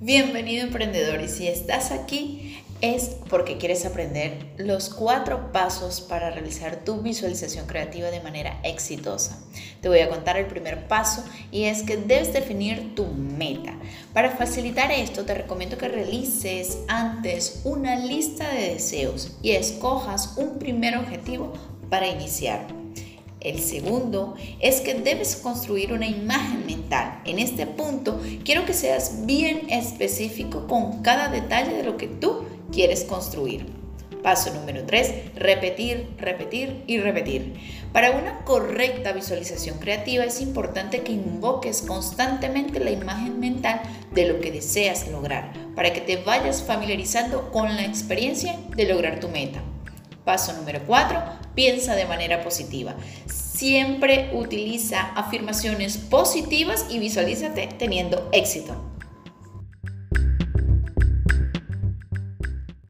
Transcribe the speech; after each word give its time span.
Bienvenido 0.00 0.66
emprendedor 0.66 1.20
y 1.20 1.28
si 1.28 1.46
estás 1.46 1.92
aquí 1.92 2.60
es 2.80 3.16
porque 3.30 3.58
quieres 3.58 3.86
aprender 3.86 4.52
los 4.58 4.90
cuatro 4.90 5.52
pasos 5.52 6.00
para 6.00 6.30
realizar 6.30 6.84
tu 6.84 7.00
visualización 7.00 7.66
creativa 7.66 8.10
de 8.10 8.20
manera 8.20 8.58
exitosa. 8.64 9.38
Te 9.80 9.88
voy 9.88 10.00
a 10.00 10.10
contar 10.10 10.36
el 10.36 10.46
primer 10.46 10.88
paso 10.88 11.24
y 11.52 11.64
es 11.64 11.84
que 11.84 11.96
debes 11.96 12.32
definir 12.32 12.96
tu 12.96 13.06
meta. 13.06 13.74
Para 14.12 14.30
facilitar 14.30 14.90
esto 14.90 15.24
te 15.24 15.34
recomiendo 15.34 15.78
que 15.78 15.88
realices 15.88 16.78
antes 16.88 17.60
una 17.62 17.96
lista 17.96 18.52
de 18.52 18.70
deseos 18.70 19.36
y 19.42 19.52
escojas 19.52 20.34
un 20.36 20.58
primer 20.58 20.98
objetivo 20.98 21.52
para 21.88 22.08
iniciar. 22.08 22.83
El 23.44 23.60
segundo 23.60 24.34
es 24.58 24.80
que 24.80 24.94
debes 24.94 25.36
construir 25.36 25.92
una 25.92 26.06
imagen 26.06 26.64
mental. 26.64 27.20
En 27.26 27.38
este 27.38 27.66
punto 27.66 28.18
quiero 28.42 28.64
que 28.64 28.72
seas 28.72 29.26
bien 29.26 29.68
específico 29.68 30.66
con 30.66 31.02
cada 31.02 31.28
detalle 31.28 31.74
de 31.74 31.82
lo 31.82 31.98
que 31.98 32.08
tú 32.08 32.46
quieres 32.72 33.04
construir. 33.04 33.66
Paso 34.22 34.54
número 34.54 34.86
3, 34.86 35.34
repetir, 35.36 36.08
repetir 36.16 36.82
y 36.86 36.98
repetir. 36.98 37.52
Para 37.92 38.12
una 38.12 38.42
correcta 38.44 39.12
visualización 39.12 39.78
creativa 39.78 40.24
es 40.24 40.40
importante 40.40 41.02
que 41.02 41.12
invoques 41.12 41.82
constantemente 41.82 42.80
la 42.80 42.92
imagen 42.92 43.38
mental 43.38 43.82
de 44.14 44.26
lo 44.26 44.40
que 44.40 44.52
deseas 44.52 45.08
lograr, 45.08 45.52
para 45.76 45.92
que 45.92 46.00
te 46.00 46.16
vayas 46.16 46.62
familiarizando 46.62 47.52
con 47.52 47.76
la 47.76 47.84
experiencia 47.84 48.58
de 48.74 48.86
lograr 48.86 49.20
tu 49.20 49.28
meta. 49.28 49.62
Paso 50.24 50.52
número 50.54 50.80
4, 50.86 51.22
piensa 51.54 51.94
de 51.94 52.06
manera 52.06 52.42
positiva. 52.42 52.94
Siempre 53.26 54.30
utiliza 54.34 55.12
afirmaciones 55.14 55.98
positivas 55.98 56.86
y 56.90 56.98
visualízate 56.98 57.68
teniendo 57.78 58.28
éxito. 58.32 58.93